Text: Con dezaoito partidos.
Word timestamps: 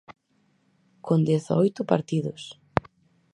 Con 1.05 1.19
dezaoito 1.29 1.81
partidos. 1.91 2.41